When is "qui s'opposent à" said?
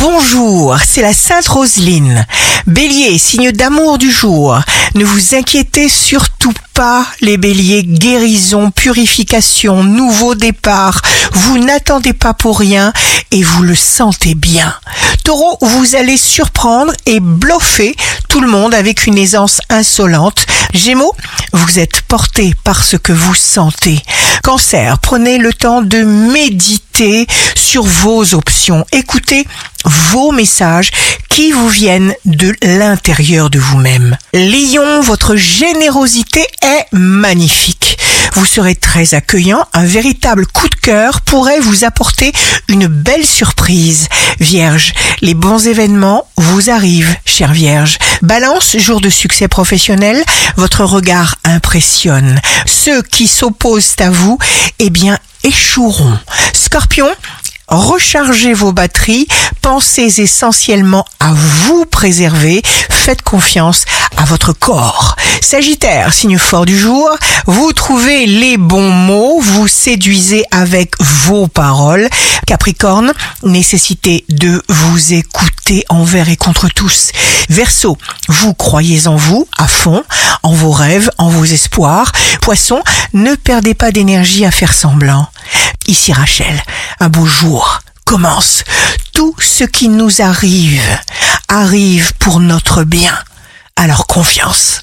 53.02-54.10